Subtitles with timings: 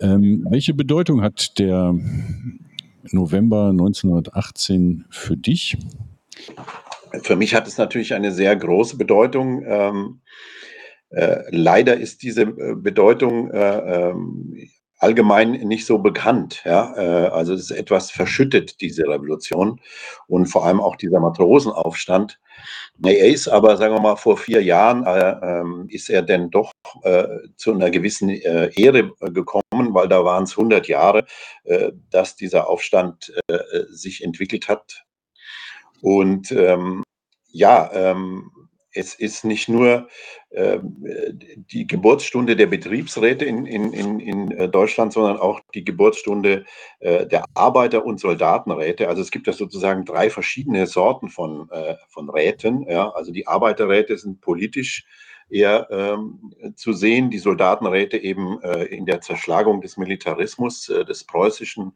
[0.00, 1.94] Ähm, welche Bedeutung hat der
[3.10, 5.76] November 1918 für dich?
[7.22, 9.64] Für mich hat es natürlich eine sehr große Bedeutung.
[9.66, 10.20] Ähm,
[11.10, 14.56] äh, leider ist diese äh, Bedeutung äh, ähm,
[15.04, 16.62] allgemein nicht so bekannt.
[16.64, 16.94] Ja?
[16.96, 19.80] Äh, also es ist etwas verschüttet, diese Revolution
[20.26, 22.40] und vor allem auch dieser Matrosenaufstand.
[23.02, 26.72] Er ist aber, sagen wir mal, vor vier Jahren äh, ähm, ist er denn doch
[27.02, 31.26] äh, zu einer gewissen äh, Ehre gekommen, weil da waren es 100 Jahre,
[31.64, 33.58] äh, dass dieser Aufstand äh,
[33.90, 35.04] sich entwickelt hat.
[36.00, 37.02] Und ähm,
[37.50, 38.50] ja, ähm,
[38.94, 40.08] es ist nicht nur
[40.50, 46.64] äh, die Geburtsstunde der Betriebsräte in, in, in, äh, Deutschland, sondern auch die Geburtsstunde
[47.00, 49.08] äh, der Arbeiter- und Soldatenräte.
[49.08, 52.88] Also es gibt ja sozusagen drei verschiedene Sorten von, äh, von Räten.
[52.88, 53.10] Ja?
[53.10, 55.04] Also die Arbeiterräte sind politisch
[55.50, 61.92] eher ähm, zu sehen, die Soldatenräte eben in der Zerschlagung des Militarismus, des preußischen,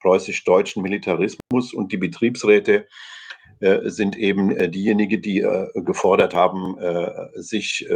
[0.00, 2.86] preußisch-deutschen Militarismus und die Betriebsräte
[3.84, 6.76] sind eben äh, diejenigen, die äh, gefordert haben,
[7.34, 7.86] sich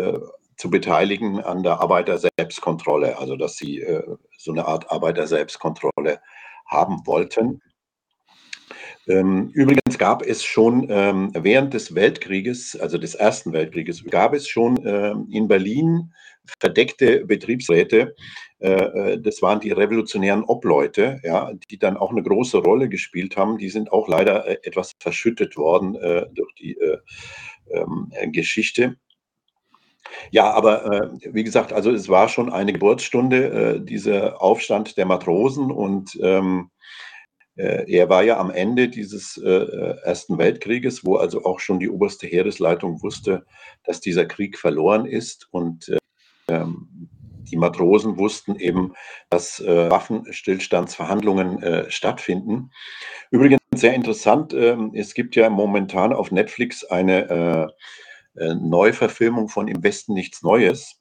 [0.57, 3.85] zu beteiligen an der Arbeiter-Selbstkontrolle, also dass sie
[4.37, 6.21] so eine Art Arbeiter-Selbstkontrolle
[6.67, 7.63] haben wollten.
[9.09, 14.49] Ähm, übrigens gab es schon ähm, während des Weltkrieges, also des Ersten Weltkrieges, gab es
[14.49, 16.13] schon ähm, in Berlin
[16.61, 18.15] verdeckte Betriebsräte.
[18.59, 23.59] Äh, das waren die revolutionären Obleute, ja, die dann auch eine große Rolle gespielt haben.
[23.59, 26.77] Die sind auch leider äh, etwas verschüttet worden äh, durch die
[28.33, 28.97] Geschichte.
[30.31, 35.07] Ja, aber äh, wie gesagt, also es war schon eine Geburtsstunde, äh, dieser Aufstand der
[35.07, 36.78] Matrosen und ähm, äh,
[37.59, 41.91] er war ja am Ende dieses äh, äh, Ersten Weltkrieges, wo also auch schon die
[41.91, 43.45] oberste Heeresleitung wusste,
[43.85, 45.93] dass dieser Krieg verloren ist und
[46.49, 47.09] ähm,
[47.51, 48.93] die Matrosen wussten eben,
[49.31, 52.71] dass Waffenstillstandsverhandlungen stattfinden.
[53.31, 57.73] Übrigens sehr interessant, ähm, es gibt ja momentan auf Netflix eine
[58.35, 61.01] Neuverfilmung von Im Westen nichts Neues.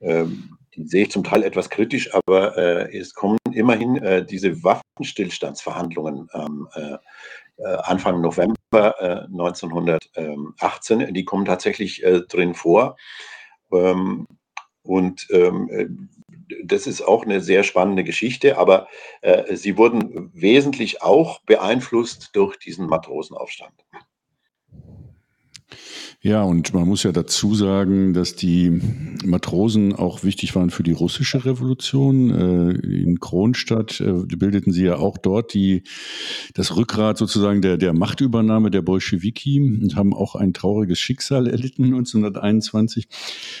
[0.00, 4.62] Ähm, die sehe ich zum Teil etwas kritisch, aber äh, es kommen immerhin äh, diese
[4.62, 6.98] Waffenstillstandsverhandlungen ähm, äh,
[7.82, 8.54] Anfang November
[9.00, 12.96] 1918, die kommen tatsächlich drin vor.
[13.72, 14.28] Ähm,
[14.82, 16.08] und ähm,
[16.64, 18.86] das ist auch eine sehr spannende Geschichte, aber
[19.22, 23.74] äh, sie wurden wesentlich auch beeinflusst durch diesen Matrosenaufstand.
[26.20, 28.80] Ja, und man muss ja dazu sagen, dass die
[29.24, 32.30] Matrosen auch wichtig waren für die russische Revolution.
[32.30, 32.70] Äh,
[33.02, 35.82] in Kronstadt äh, bildeten sie ja auch dort die,
[36.54, 41.84] das Rückgrat sozusagen der, der Machtübernahme der Bolschewiki und haben auch ein trauriges Schicksal erlitten
[41.84, 43.06] 1921.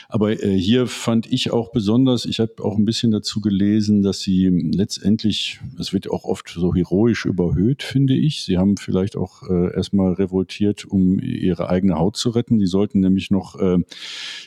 [0.08, 4.20] Aber äh, hier fand ich auch besonders, ich habe auch ein bisschen dazu gelesen, dass
[4.20, 8.42] sie letztendlich, es wird auch oft so heroisch überhöht, finde ich.
[8.44, 12.58] Sie haben vielleicht auch erstmal revoltiert, um ihre eigene Haut zu retten.
[12.58, 13.78] Die sollten nämlich noch äh,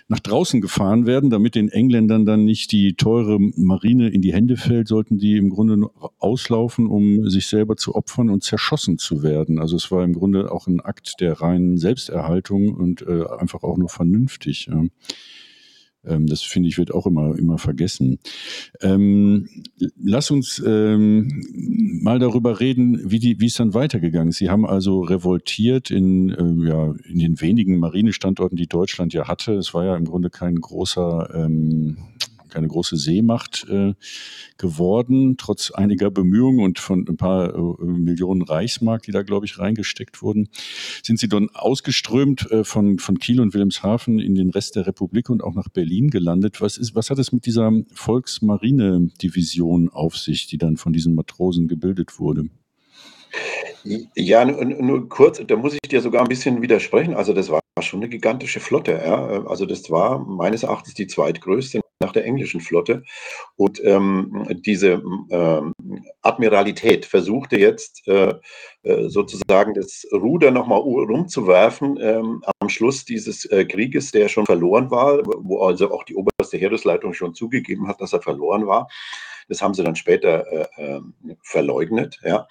[0.08, 4.58] nach draußen gefahren werden, damit den Engländern dann nicht die teure Marine in die Hände
[4.58, 9.60] fällt, sollten die im Grunde auslaufen, um sich selber zu opfern und zerschossen zu werden.
[9.60, 13.78] Also es war im Grunde auch ein Akt der reinen Selbsterhaltung und äh, einfach auch
[13.78, 14.68] nur vernünftig.
[14.72, 14.84] Ja.
[16.06, 18.20] Ähm, das finde ich wird auch immer, immer vergessen.
[18.82, 19.48] Ähm,
[20.02, 21.44] lass uns ähm,
[22.02, 24.38] mal darüber reden, wie, es dann weitergegangen ist.
[24.38, 29.54] Sie haben also revoltiert in, äh, ja, in den wenigen Marinestandorten, die Deutschland ja hatte.
[29.54, 31.98] Es war ja im Grunde kein großer ähm,
[32.52, 33.94] keine große Seemacht äh,
[34.58, 39.58] geworden, trotz einiger Bemühungen und von ein paar äh, Millionen Reichsmark, die da, glaube ich,
[39.58, 40.50] reingesteckt wurden,
[41.04, 45.30] sind sie dann ausgeströmt äh, von, von Kiel und Wilhelmshaven in den Rest der Republik
[45.30, 46.62] und auch nach Berlin gelandet.
[46.62, 51.68] Was, ist, was hat es mit dieser Volksmarine-Division auf sich, die dann von diesen Matrosen
[51.68, 52.46] gebildet wurde?
[54.16, 57.16] Ja, nur, nur kurz, da muss ich dir sogar ein bisschen widersprechen.
[57.16, 58.92] Also das war schon eine gigantische Flotte.
[58.92, 59.46] Ja.
[59.46, 63.04] Also das war meines Erachtens die zweitgrößte nach der englischen Flotte.
[63.56, 65.74] Und ähm, diese ähm,
[66.22, 68.34] Admiralität versuchte jetzt äh,
[68.84, 74.92] äh sozusagen das Ruder nochmal rumzuwerfen ähm, am Schluss dieses äh, Krieges, der schon verloren
[74.92, 78.88] war, wo also auch die oberste Heeresleitung schon zugegeben hat, dass er verloren war.
[79.48, 82.20] Das haben sie dann später äh, ähm, verleugnet.
[82.24, 82.48] Ja.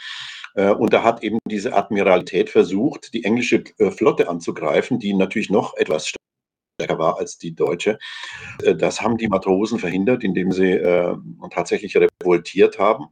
[0.55, 5.51] Äh, und da hat eben diese Admiralität versucht, die englische äh, Flotte anzugreifen, die natürlich
[5.51, 6.13] noch etwas
[6.81, 7.99] stärker war als die deutsche.
[8.63, 11.17] Äh, das haben die Matrosen verhindert, indem sie äh,
[11.51, 13.07] tatsächlich revoltiert haben.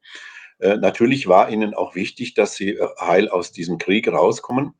[0.58, 4.74] Äh, natürlich war ihnen auch wichtig, dass sie heil aus diesem Krieg rauskommen.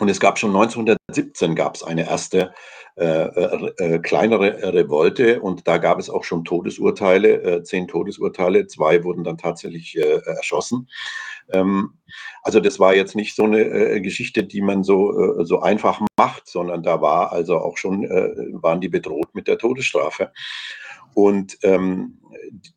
[0.00, 2.52] Und es gab schon 1917 gab es eine erste
[2.96, 8.66] äh, äh, äh, kleinere Revolte und da gab es auch schon Todesurteile, äh, zehn Todesurteile,
[8.66, 10.88] zwei wurden dann tatsächlich äh, erschossen.
[11.52, 11.98] Ähm,
[12.42, 16.48] also das war jetzt nicht so eine äh, Geschichte, die man so, so einfach macht,
[16.48, 18.02] sondern da war also auch schon,
[18.62, 20.32] waren die bedroht mit der Todesstrafe.
[21.12, 22.18] Und ähm,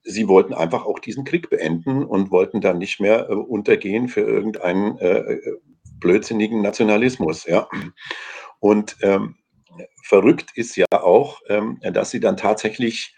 [0.03, 4.97] sie wollten einfach auch diesen Krieg beenden und wollten dann nicht mehr untergehen für irgendeinen
[6.03, 7.45] blödsinnigen Nationalismus.
[7.45, 7.67] Ja.
[8.59, 9.37] Und ähm,
[10.03, 13.15] verrückt ist ja auch, ähm, dass sie dann tatsächlich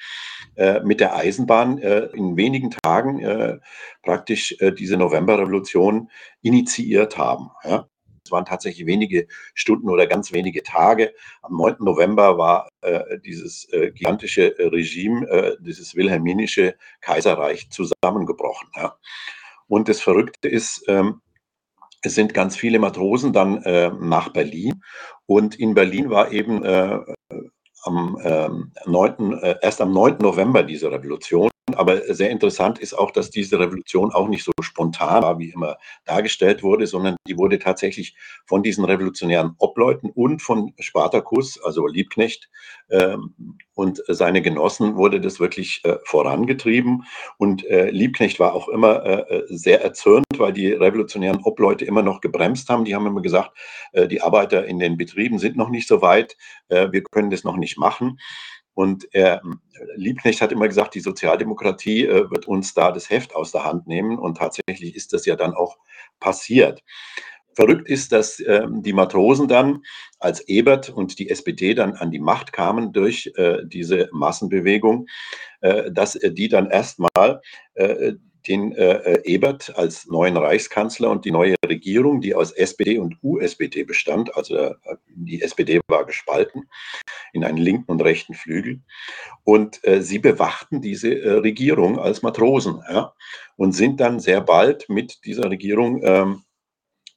[0.56, 3.60] äh, mit der Eisenbahn äh, in wenigen Tagen äh,
[4.04, 6.10] praktisch äh, diese Novemberrevolution
[6.42, 7.50] initiiert haben.
[7.64, 7.90] Ja.
[8.24, 11.14] Es waren tatsächlich wenige Stunden oder ganz wenige Tage.
[11.44, 11.76] Am 9.
[11.80, 18.70] November war äh, dieses äh, gigantische Regime, dieses wilhelminische Kaiserreich zusammengebrochen.
[18.76, 18.98] Ja.
[19.68, 21.22] Und das Verrückte ist, ähm,
[22.06, 24.84] es sind ganz viele Matrosen dann äh, nach Berlin.
[25.26, 27.00] Und in Berlin war eben äh,
[27.84, 28.50] am, äh,
[28.86, 30.18] 9., erst am 9.
[30.20, 31.50] November diese Revolution.
[31.74, 35.78] Aber sehr interessant ist auch, dass diese Revolution auch nicht so spontan war, wie immer
[36.06, 38.16] dargestellt wurde, sondern die wurde tatsächlich
[38.46, 42.50] von diesen revolutionären Obleuten und von Spartacus, also Liebknecht
[42.92, 43.34] ähm,
[43.74, 47.04] und seine Genossen, wurde das wirklich äh, vorangetrieben.
[47.40, 52.22] Und äh, Liebknecht war auch immer äh, sehr erzürnt, weil die revolutionären Obleute immer noch
[52.22, 52.86] gebremst haben.
[52.86, 53.58] Die haben immer gesagt,
[53.94, 56.38] äh, die Arbeiter in den Betrieben sind noch nicht so weit,
[56.70, 58.20] äh, wir können das noch nicht machen.
[58.76, 59.42] Und er,
[59.96, 63.88] Liebknecht hat immer gesagt, die Sozialdemokratie äh, wird uns da das Heft aus der Hand
[63.88, 64.20] nehmen.
[64.20, 65.78] Und tatsächlich ist das ja dann auch
[66.20, 66.84] passiert.
[67.56, 69.84] Verrückt ist, dass äh, die Matrosen dann,
[70.20, 75.08] als Ebert und die SPD dann an die Macht kamen durch äh, diese Massenbewegung,
[75.62, 77.42] äh, dass die dann erstmal
[77.76, 78.14] äh,
[78.48, 83.84] den äh, Ebert als neuen Reichskanzler und die neue Regierung, die aus SPD und USPD
[83.84, 84.76] bestand, also äh,
[85.08, 86.70] die SPD war gespalten
[87.34, 88.82] in einen linken und rechten Flügel.
[89.44, 93.14] Und äh, sie bewachten diese äh, Regierung als Matrosen ja,
[93.58, 96.44] und sind dann sehr bald mit dieser Regierung ähm,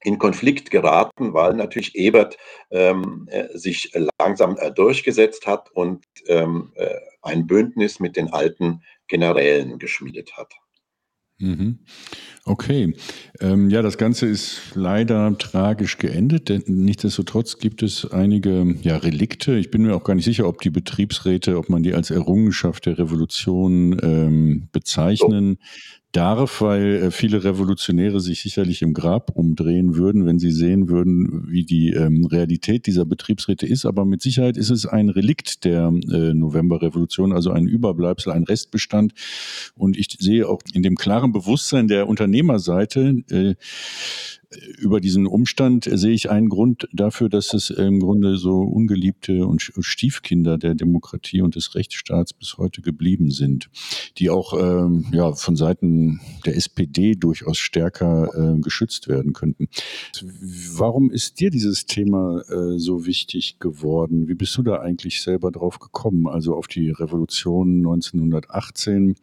[0.02, 2.36] in Konflikt geraten, weil natürlich Ebert
[2.70, 6.72] ähm, äh, sich langsam äh, durchgesetzt hat und ähm,
[7.22, 10.54] ein Bündnis mit den alten Generälen geschmiedet hat.
[11.40, 11.78] Mhm.
[12.44, 12.94] Okay.
[13.40, 16.48] Ähm, ja, das Ganze ist leider tragisch geendet.
[16.48, 19.56] Denn nichtsdestotrotz gibt es einige ja, Relikte.
[19.56, 22.86] Ich bin mir auch gar nicht sicher, ob die Betriebsräte, ob man die als Errungenschaft
[22.86, 25.58] der Revolution ähm, bezeichnen.
[26.18, 30.88] So darf, weil äh, viele Revolutionäre sich sicherlich im Grab umdrehen würden, wenn sie sehen
[30.88, 33.86] würden, wie die ähm, Realität dieser Betriebsräte ist.
[33.86, 39.12] Aber mit Sicherheit ist es ein Relikt der äh, Novemberrevolution, also ein Überbleibsel, ein Restbestand.
[39.76, 43.54] Und ich sehe auch in dem klaren Bewusstsein der Unternehmerseite, äh,
[44.78, 49.60] über diesen Umstand sehe ich einen Grund dafür, dass es im Grunde so ungeliebte und
[49.60, 53.68] Stiefkinder der Demokratie und des Rechtsstaats bis heute geblieben sind,
[54.16, 59.68] die auch ähm, ja, von Seiten der SPD durchaus stärker äh, geschützt werden könnten.
[60.74, 64.28] Warum ist dir dieses Thema äh, so wichtig geworden?
[64.28, 66.26] Wie bist du da eigentlich selber drauf gekommen?
[66.26, 69.16] Also auf die Revolution 1918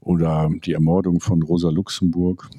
[0.00, 2.50] oder die Ermordung von Rosa Luxemburg?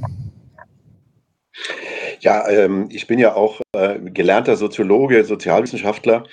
[2.22, 6.24] Ja, ähm, ich bin ja auch äh, gelernter Soziologe, Sozialwissenschaftler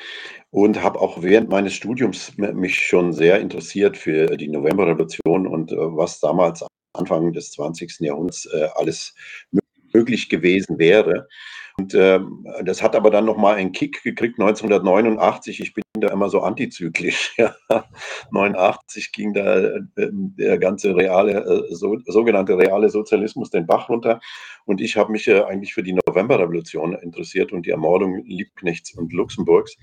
[0.50, 5.76] und habe auch während meines Studiums mich schon sehr interessiert für die Novemberrevolution und äh,
[5.76, 6.62] was damals
[6.93, 8.00] Anfang des 20.
[8.00, 9.14] Jahrhunderts äh, alles
[9.92, 11.26] möglich gewesen wäre.
[11.78, 15.61] Und ähm, das hat aber dann nochmal einen Kick gekriegt 1989.
[15.61, 17.37] Ich bin da immer so antizyklisch.
[17.38, 17.54] Ja.
[18.32, 24.20] 89 ging da äh, der ganze reale, äh, so, sogenannte reale Sozialismus den Bach runter.
[24.64, 29.12] Und ich habe mich äh, eigentlich für die Novemberrevolution interessiert und die Ermordung Liebknechts und
[29.12, 29.76] Luxemburgs.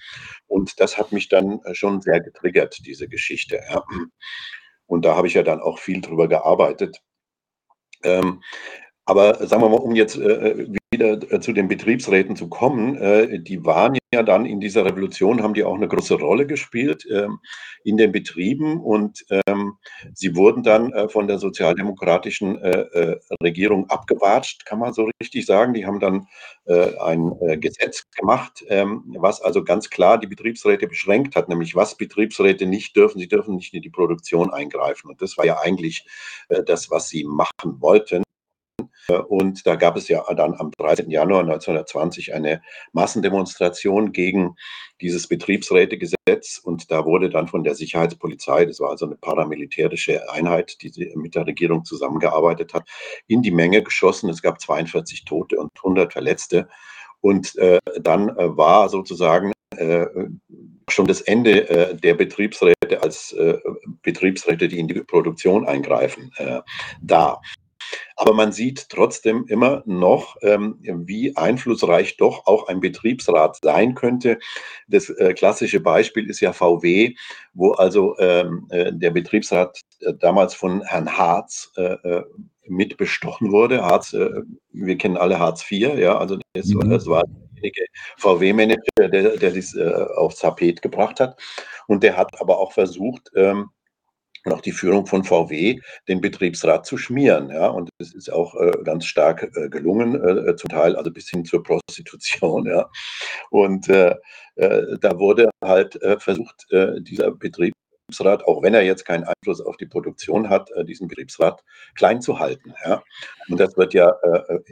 [0.47, 3.61] Und das hat mich dann äh, schon sehr getriggert, diese Geschichte.
[3.69, 3.83] Ja.
[4.85, 7.01] Und da habe ich ja dann auch viel drüber gearbeitet.
[8.03, 8.41] Ähm,
[9.05, 13.39] aber sagen wir mal, um jetzt äh, wieder äh, zu den Betriebsräten zu kommen, äh,
[13.39, 17.39] die waren ja dann in dieser Revolution, haben die auch eine große Rolle gespielt ähm,
[17.83, 19.73] in den Betrieben und ähm,
[20.13, 22.55] sie wurden dann äh, von der sozialdemokratischen
[23.43, 25.73] Regierung abgewatscht, kann man so richtig sagen.
[25.73, 26.27] Die haben dann
[26.65, 32.65] ein Gesetz gemacht, ähm, was also ganz klar die Betriebsräte beschränkt hat, nämlich was Betriebsräte
[32.65, 33.19] nicht dürfen.
[33.19, 35.09] Sie dürfen nicht in die Produktion eingreifen.
[35.09, 36.05] Und das war ja eigentlich
[36.65, 38.25] das, was sie machen wollten.
[39.27, 41.09] Und da gab es ja dann am 13.
[41.09, 42.62] Januar 1920 eine
[42.93, 44.55] Massendemonstration gegen
[45.01, 46.59] dieses Betriebsrätegesetz.
[46.63, 51.35] Und da wurde dann von der Sicherheitspolizei, das war also eine paramilitärische Einheit, die mit
[51.35, 52.88] der Regierung zusammengearbeitet hat,
[53.27, 54.29] in die Menge geschossen.
[54.29, 56.67] Es gab 42 Tote und 100 Verletzte.
[57.21, 60.05] Und äh, dann äh, war sozusagen äh,
[60.89, 63.57] schon das Ende äh, der Betriebsräte als äh,
[64.03, 66.62] Betriebsräte, die in die Produktion eingreifen, äh,
[67.01, 67.41] da.
[68.15, 74.39] Aber man sieht trotzdem immer noch, ähm, wie einflussreich doch auch ein Betriebsrat sein könnte.
[74.88, 77.15] Das äh, klassische Beispiel ist ja VW,
[77.53, 81.72] wo also ähm, äh, der Betriebsrat äh, damals von Herrn Harz
[82.67, 83.84] mitbestochen wurde.
[83.84, 86.89] Harz, wir kennen alle Harz IV, ja, also das, mhm.
[86.89, 87.86] das war derjenige
[88.17, 91.39] VW-Manager, der, der dies aufs Tapet gebracht hat.
[91.88, 93.69] Und der hat aber auch versucht, ähm,
[94.45, 97.49] noch die Führung von VW den Betriebsrat zu schmieren.
[97.49, 101.29] Ja, und es ist auch äh, ganz stark äh, gelungen, äh, zum Teil also bis
[101.29, 102.65] hin zur Prostitution.
[102.75, 102.89] Ja,
[103.51, 104.15] und äh,
[104.55, 106.67] äh, da wurde halt äh, versucht,
[106.99, 111.63] dieser Betriebsrat, auch wenn er jetzt keinen Einfluss auf die Produktion hat, diesen Betriebsrat
[111.95, 112.73] klein zu halten.
[112.83, 113.03] Ja,
[113.49, 114.13] und das wird ja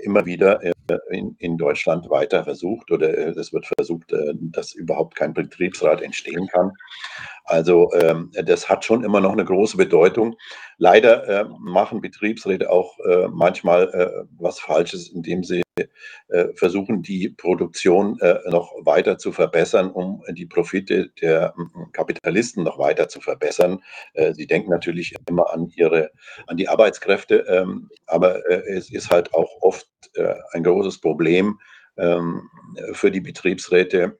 [0.01, 0.60] immer wieder
[1.10, 6.72] in, in Deutschland weiter versucht oder es wird versucht, dass überhaupt kein Betriebsrat entstehen kann.
[7.46, 10.36] Also ähm, das hat schon immer noch eine große Bedeutung.
[10.78, 17.30] Leider äh, machen Betriebsräte auch äh, manchmal äh, was Falsches, indem sie äh, versuchen, die
[17.30, 21.54] Produktion äh, noch weiter zu verbessern, um die Profite der
[21.94, 23.80] Kapitalisten noch weiter zu verbessern.
[24.14, 26.12] Äh, sie denken natürlich immer an ihre,
[26.48, 29.88] an die Arbeitskräfte, ähm, aber es ist halt auch oft
[30.52, 31.60] ein großes Problem
[31.98, 32.50] ähm,
[32.92, 34.20] für die Betriebsräte,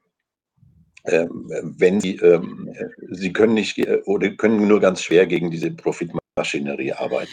[1.04, 2.70] wenn sie, ähm,
[3.12, 7.32] sie können nicht oder können nur ganz schwer gegen diese Profitmaschinerie arbeiten.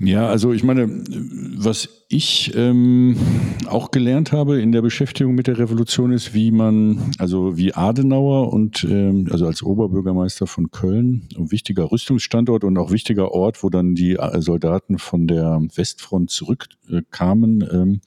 [0.00, 0.88] Ja, also ich meine,
[1.56, 3.16] was ich ähm,
[3.66, 8.52] auch gelernt habe in der Beschäftigung mit der Revolution ist, wie man, also wie Adenauer
[8.52, 13.70] und ähm, also als Oberbürgermeister von Köln, ein wichtiger Rüstungsstandort und auch wichtiger Ort, wo
[13.70, 17.66] dann die äh, Soldaten von der Westfront zurückkamen.
[17.72, 18.00] Ähm,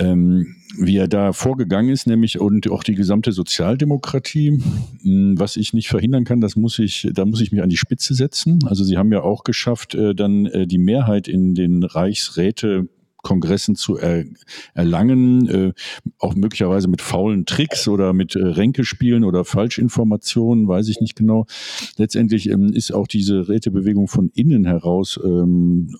[0.00, 4.60] ähm, wie er da vorgegangen ist, nämlich und auch die gesamte Sozialdemokratie.
[5.02, 7.76] Hm, was ich nicht verhindern kann, das muss ich, da muss ich mich an die
[7.76, 8.60] Spitze setzen.
[8.66, 12.88] Also sie haben ja auch geschafft, äh, dann äh, die Mehrheit in den Reichsräte
[13.22, 14.24] Kongressen zu er,
[14.74, 15.72] erlangen, äh,
[16.18, 21.46] auch möglicherweise mit faulen Tricks oder mit äh, Ränkespielen oder Falschinformationen, weiß ich nicht genau.
[21.96, 25.96] Letztendlich ähm, ist auch diese Rätebewegung von innen heraus ähm,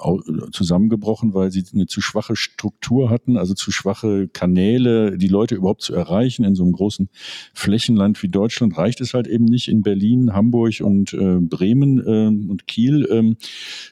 [0.53, 5.83] zusammengebrochen, weil sie eine zu schwache Struktur hatten, also zu schwache Kanäle, die Leute überhaupt
[5.83, 6.45] zu erreichen.
[6.45, 7.09] In so einem großen
[7.55, 12.51] Flächenland wie Deutschland reicht es halt eben nicht, in Berlin, Hamburg und äh, Bremen äh,
[12.51, 13.35] und Kiel äh,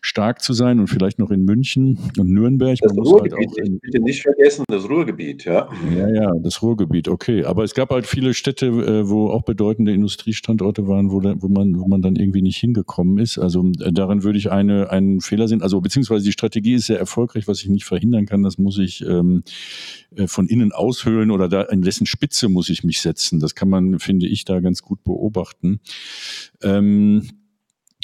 [0.01, 2.79] stark zu sein und vielleicht noch in München und Nürnberg.
[2.85, 5.69] Man muss Ruhrgebiet, halt bitte nicht vergessen, das Ruhrgebiet, ja.
[5.97, 7.45] Ja, ja, das Ruhrgebiet, okay.
[7.45, 11.79] Aber es gab halt viele Städte, äh, wo auch bedeutende Industriestandorte waren, wo, wo, man,
[11.79, 13.39] wo man dann irgendwie nicht hingekommen ist.
[13.39, 15.63] Also äh, darin würde ich eine, einen Fehler sehen.
[15.63, 19.05] Also beziehungsweise die Strategie ist sehr erfolgreich, was ich nicht verhindern kann, das muss ich
[19.05, 19.43] ähm,
[20.17, 23.41] äh, von innen aushöhlen oder da in dessen Spitze muss ich mich setzen.
[23.41, 25.81] Das kann man, finde ich, da ganz gut beobachten.
[26.63, 27.23] Ähm,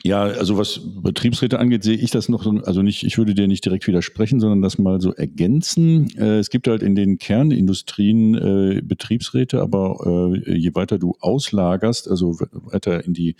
[0.06, 3.49] ja, also was Betriebsräte angeht, sehe ich das noch so, also nicht, ich würde dir
[3.49, 6.11] nicht direkt widersprechen, sondern das mal so ergänzen.
[6.18, 12.11] Äh, es gibt halt in den Kernindustrien äh, Betriebsräte, aber äh, je weiter du auslagerst,
[12.11, 13.37] also weiter in die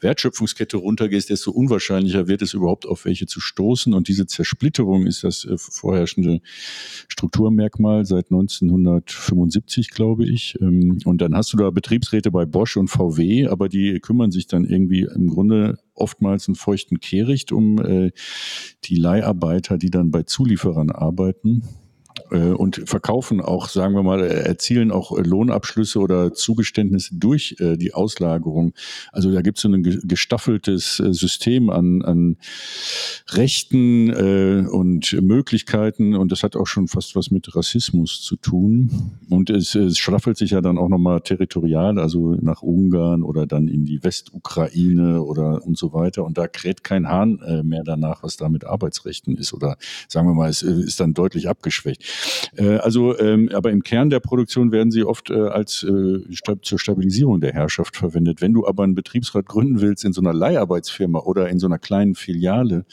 [0.00, 3.94] Wertschöpfungskette runtergehst, desto unwahrscheinlicher wird es überhaupt auf welche zu stoßen.
[3.94, 6.40] Und diese Zersplitterung ist das äh, vorherrschende
[7.06, 10.58] Strukturmerkmal seit 1975, glaube ich.
[10.60, 14.48] Ähm, und dann hast du da Betriebsräte bei Bosch und VW, aber die kümmern sich
[14.48, 18.12] dann irgendwie im Grunde oftmals einen feuchten Kehricht um äh,
[18.84, 21.62] die Leiharbeiter, die dann bei Zulieferern arbeiten
[22.30, 28.74] und verkaufen auch, sagen wir mal, erzielen auch Lohnabschlüsse oder Zugeständnisse durch äh, die Auslagerung.
[29.12, 32.36] Also da gibt es so ein gestaffeltes äh, System an, an
[33.30, 39.12] Rechten äh, und Möglichkeiten und das hat auch schon fast was mit Rassismus zu tun.
[39.28, 43.68] Und es, es staffelt sich ja dann auch nochmal territorial, also nach Ungarn oder dann
[43.68, 46.24] in die Westukraine oder und so weiter.
[46.24, 49.52] Und da kräht kein Hahn äh, mehr danach, was da mit Arbeitsrechten ist.
[49.52, 49.76] Oder
[50.08, 52.04] sagen wir mal, es ist dann deutlich abgeschwächt.
[52.56, 56.20] Äh, also, ähm, aber im Kern der Produktion werden sie oft äh, als äh,
[56.62, 58.40] zur Stabilisierung der Herrschaft verwendet.
[58.40, 61.78] Wenn du aber einen Betriebsrat gründen willst in so einer Leiharbeitsfirma oder in so einer
[61.78, 62.84] kleinen Filiale,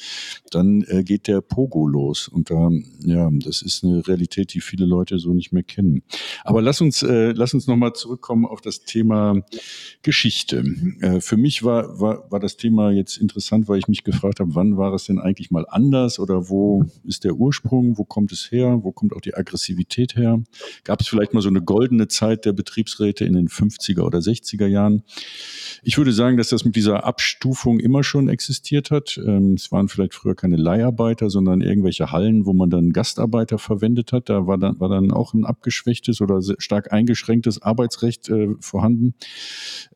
[0.51, 2.27] dann äh, geht der Pogo los.
[2.27, 2.69] Und da,
[3.03, 6.03] ja, das ist eine Realität, die viele Leute so nicht mehr kennen.
[6.43, 9.41] Aber lass uns, lass uns nochmal zurückkommen auf das Thema
[10.01, 10.63] Geschichte.
[11.19, 14.77] Für mich war, war, war das Thema jetzt interessant, weil ich mich gefragt habe, wann
[14.77, 18.79] war es denn eigentlich mal anders oder wo ist der Ursprung, wo kommt es her,
[18.83, 20.41] wo kommt auch die Aggressivität her?
[20.83, 24.67] Gab es vielleicht mal so eine goldene Zeit der Betriebsräte in den 50er oder 60er
[24.67, 25.03] Jahren?
[25.83, 29.19] Ich würde sagen, dass das mit dieser Abstufung immer schon existiert hat.
[29.23, 34.11] Ähm, es waren vielleicht früher keine Leiharbeiter, sondern irgendwelche Hallen, wo man dann Gastarbeiter verwendet
[34.11, 34.29] hat.
[34.29, 39.15] Da war dann, war dann auch ein abgeschwächtes oder stark eingeschränktes Arbeitsrecht äh, vorhanden.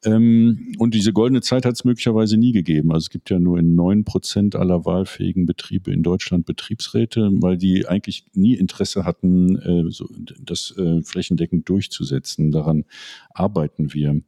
[0.03, 2.91] Ähm, und diese goldene Zeit hat es möglicherweise nie gegeben.
[2.91, 7.57] Also es gibt ja nur in neun Prozent aller wahlfähigen Betriebe in Deutschland Betriebsräte, weil
[7.57, 10.07] die eigentlich nie Interesse hatten, äh, so,
[10.39, 12.51] das äh, flächendeckend durchzusetzen.
[12.51, 12.85] Daran
[13.33, 14.21] arbeiten wir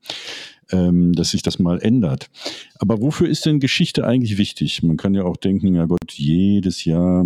[0.71, 2.29] ähm, dass sich das mal ändert.
[2.79, 4.83] Aber wofür ist denn Geschichte eigentlich wichtig?
[4.83, 7.25] Man kann ja auch denken, ja Gott, jedes Jahr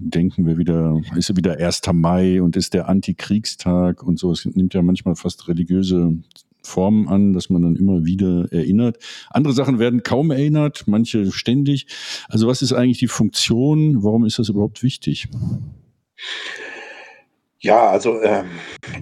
[0.00, 1.82] denken wir wieder, ist ja wieder 1.
[1.92, 4.32] Mai und ist der Antikriegstag und so.
[4.32, 6.16] Es nimmt ja manchmal fast religiöse
[6.62, 8.98] Formen an, dass man dann immer wieder erinnert.
[9.30, 11.86] Andere Sachen werden kaum erinnert, manche ständig.
[12.28, 14.02] Also was ist eigentlich die Funktion?
[14.02, 15.28] Warum ist das überhaupt wichtig?
[17.62, 18.44] Ja, also äh,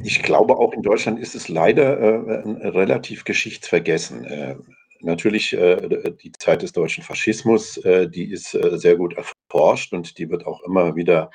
[0.02, 4.24] ich glaube, auch in Deutschland ist es leider äh, relativ geschichtsvergessen.
[4.24, 4.56] Äh,
[5.00, 5.76] natürlich äh,
[6.22, 10.46] die Zeit des deutschen Faschismus, äh, die ist äh, sehr gut erforscht und die wird
[10.46, 11.30] auch immer wieder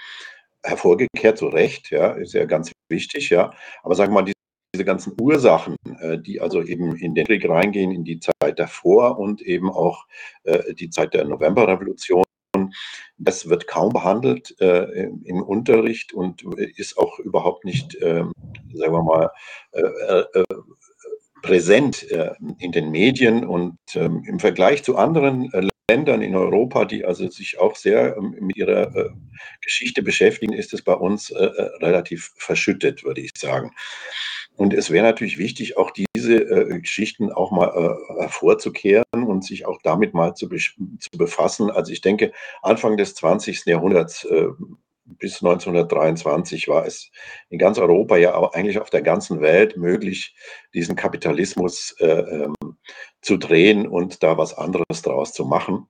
[0.64, 3.52] hervorgekehrt, zu Recht, ja, ist ja ganz wichtig, ja.
[3.84, 4.34] Aber sagen wir mal, die,
[4.76, 5.76] diese ganzen Ursachen,
[6.26, 10.06] die also eben in den Krieg reingehen, in die Zeit davor und eben auch
[10.72, 12.24] die Zeit der Novemberrevolution,
[13.18, 16.44] das wird kaum behandelt äh, im Unterricht und
[16.78, 18.24] ist auch überhaupt nicht, äh,
[18.74, 19.32] sagen wir mal,
[19.72, 20.44] äh, äh
[21.42, 23.46] präsent äh, in den Medien.
[23.46, 28.16] Und ähm, im Vergleich zu anderen äh, Ländern in Europa, die also sich auch sehr
[28.18, 29.14] ähm, mit ihrer
[29.62, 33.72] Geschichte beschäftigen, ist es bei uns relativ verschüttet, würde ich sagen.
[34.56, 39.66] Und es wäre natürlich wichtig, auch diese äh, Geschichten auch mal äh, hervorzukehren und sich
[39.66, 41.72] auch damit mal zu, zu, befassen.
[41.72, 42.32] Also ich denke,
[42.62, 43.66] Anfang des 20.
[43.66, 44.48] Jahrhunderts äh,
[45.06, 47.10] bis 1923 war es
[47.50, 50.36] in ganz Europa, ja aber eigentlich auf der ganzen Welt möglich,
[50.74, 52.56] diesen Kapitalismus äh, ähm,
[53.22, 55.88] zu drehen und da was anderes draus zu machen.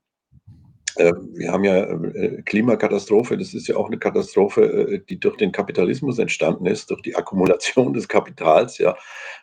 [0.96, 5.38] Äh, wir haben ja äh, Klimakatastrophe, das ist ja auch eine Katastrophe, äh, die durch
[5.38, 8.96] den Kapitalismus entstanden ist, durch die Akkumulation des Kapitals, ja.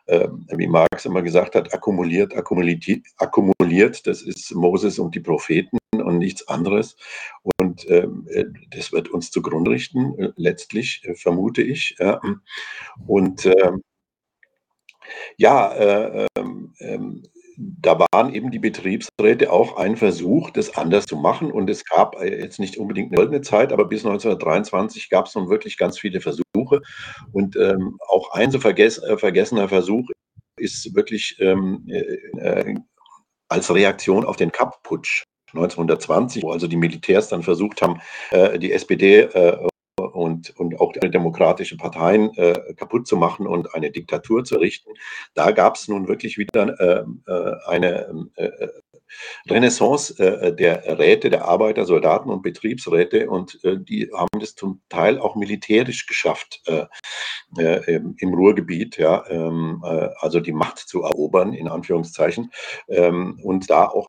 [0.06, 6.18] Ähm, wie Marx immer gesagt hat, akkumuliert, akkumuliert, das ist Moses und die Propheten und
[6.18, 6.96] nichts anderes.
[7.58, 8.26] Und ähm,
[8.70, 11.96] das wird uns zugrunde richten, letztlich, vermute ich.
[13.06, 13.82] Und ähm,
[15.36, 16.26] ja,
[17.60, 21.50] da waren eben die Betriebsräte auch ein Versuch, das anders zu machen.
[21.50, 25.34] Und es gab äh, jetzt nicht unbedingt eine goldene Zeit, aber bis 1923 gab es
[25.34, 26.80] nun wirklich ganz viele Versuche.
[27.32, 30.08] Und ähm, auch ein so vergess äh, vergessener Versuch
[30.56, 32.00] ist wirklich ähm, äh,
[32.40, 32.74] äh
[33.48, 38.00] als Reaktion auf den Kapp-Putsch 1920, wo also die Militärs dann versucht haben,
[38.60, 39.28] die SPD
[40.12, 44.90] und, und auch demokratische Parteien äh, kaputt zu machen und eine Diktatur zu errichten.
[45.34, 48.68] Da gab es nun wirklich wieder äh, äh eine äh,
[49.48, 54.80] Renaissance äh, der Räte, der Arbeiter, Soldaten und Betriebsräte und äh, die haben das zum
[54.88, 56.62] Teil auch militärisch geschafft
[57.56, 59.82] im Ruhrgebiet, ja, ähm,
[60.20, 62.52] also die Macht zu erobern, in Anführungszeichen.
[62.88, 64.08] Ähm, und da auch,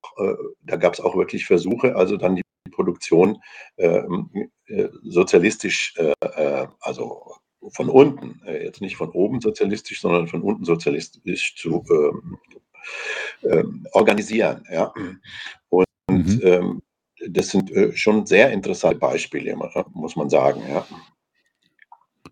[0.62, 3.42] da gab es auch wirklich Versuche, also dann die Produktion
[3.78, 4.30] ähm,
[4.68, 7.36] äh, sozialistisch, äh, äh, also
[7.70, 12.38] von unten, jetzt nicht von oben sozialistisch, sondern von unten sozialistisch zu ähm,
[13.44, 14.64] ähm, organisieren.
[14.72, 14.92] Ja?
[15.70, 16.82] Und mhm.
[17.28, 19.56] Das sind schon sehr interessante Beispiele,
[19.94, 20.64] muss man sagen.
[20.68, 20.88] Ja?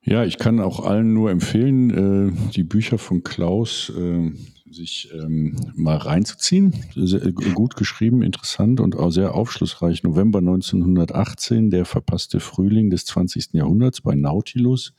[0.01, 4.31] Ja, ich kann auch allen nur empfehlen, äh, die Bücher von Klaus äh,
[4.71, 6.73] sich ähm, mal reinzuziehen.
[6.95, 10.03] Sehr, gut geschrieben, interessant und auch sehr aufschlussreich.
[10.03, 13.53] November 1918, der verpasste Frühling des 20.
[13.53, 14.93] Jahrhunderts bei Nautilus.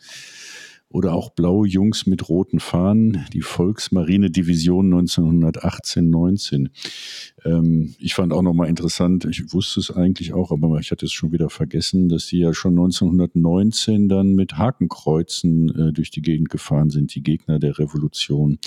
[0.93, 6.71] Oder auch Blaue Jungs mit roten Fahnen, die Volksmarine-Division 1918-19.
[7.45, 11.13] Ähm, ich fand auch nochmal interessant, ich wusste es eigentlich auch, aber ich hatte es
[11.13, 16.51] schon wieder vergessen, dass sie ja schon 1919 dann mit Hakenkreuzen äh, durch die Gegend
[16.51, 18.59] gefahren sind, die Gegner der Revolution.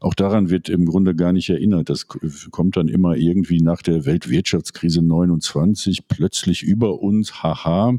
[0.00, 1.90] Auch daran wird im Grunde gar nicht erinnert.
[1.90, 7.98] Das kommt dann immer irgendwie nach der Weltwirtschaftskrise 29 plötzlich über uns, haha,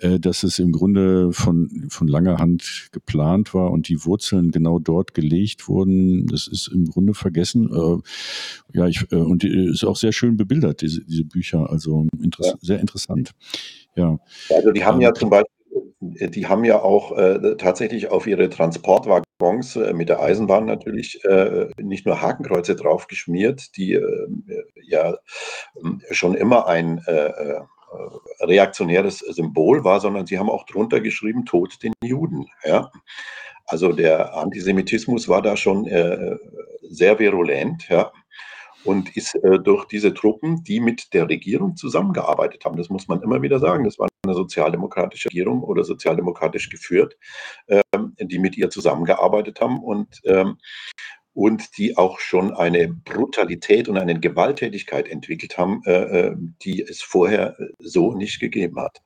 [0.00, 4.50] äh, dass es im Grunde von, von langer Hand geplant geplant war und die Wurzeln
[4.50, 7.70] genau dort gelegt wurden, das ist im Grunde vergessen.
[7.72, 12.06] Äh, ja, ich, äh, und die, ist auch sehr schön bebildert, diese, diese Bücher, also
[12.22, 12.54] inter ja.
[12.60, 13.32] sehr interessant.
[13.96, 14.18] Ja.
[14.54, 18.48] Also die haben ja ähm, zum Beispiel, die haben ja auch äh, tatsächlich auf ihre
[18.48, 24.26] Transportwaggons äh, mit der Eisenbahn natürlich äh, nicht nur Hakenkreuze drauf geschmiert, die äh,
[24.86, 25.16] ja
[25.82, 27.60] ähm, schon immer ein äh,
[28.40, 32.46] reaktionäres Symbol war, sondern sie haben auch drunter geschrieben, Tod den Juden.
[32.64, 32.90] Ja?
[33.66, 36.36] Also der Antisemitismus war da schon äh,
[36.82, 37.88] sehr virulent.
[37.88, 38.12] Ja?
[38.84, 43.22] und ist äh, durch diese Truppen, die mit der Regierung zusammengearbeitet haben, das muss man
[43.22, 47.16] immer wieder sagen, das war eine sozialdemokratische Regierung oder sozialdemokratisch geführt,
[47.68, 50.58] ähm, die mit ihr zusammengearbeitet haben und, ähm,
[51.34, 57.02] und die auch schon eine Brutalität und eine Gewalttätigkeit entwickelt haben, äh, äh die es
[57.02, 59.02] vorher so nicht gegeben hat.